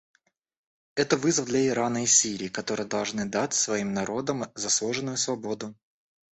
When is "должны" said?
2.87-3.27